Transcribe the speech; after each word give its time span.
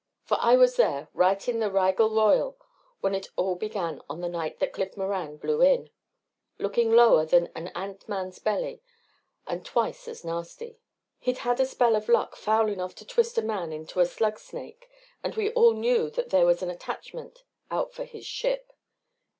For 0.23 0.37
I 0.41 0.55
was 0.57 0.77
there, 0.77 1.09
right 1.13 1.47
in 1.47 1.59
the 1.59 1.69
Rigel 1.69 2.09
Royal, 2.09 2.57
when 3.01 3.13
it 3.13 3.27
all 3.35 3.53
began 3.53 4.01
on 4.09 4.19
the 4.19 4.29
night 4.29 4.57
that 4.57 4.73
Cliff 4.73 4.97
Moran 4.97 5.37
blew 5.37 5.61
in, 5.61 5.91
looking 6.57 6.91
lower 6.91 7.23
than 7.23 7.51
an 7.53 7.67
antman's 7.75 8.39
belly 8.39 8.81
and 9.45 9.63
twice 9.63 10.07
as 10.07 10.25
nasty. 10.25 10.79
He'd 11.19 11.37
had 11.45 11.59
a 11.59 11.67
spell 11.67 11.95
of 11.95 12.09
luck 12.09 12.35
foul 12.35 12.67
enough 12.67 12.95
to 12.95 13.05
twist 13.05 13.37
a 13.37 13.43
man 13.43 13.71
into 13.71 13.99
a 13.99 14.07
slug 14.07 14.39
snake 14.39 14.89
and 15.23 15.35
we 15.35 15.51
all 15.53 15.75
knew 15.75 16.09
that 16.09 16.31
there 16.31 16.47
was 16.47 16.63
an 16.63 16.71
attachment 16.71 17.43
out 17.69 17.93
for 17.93 18.05
his 18.05 18.25
ship. 18.25 18.73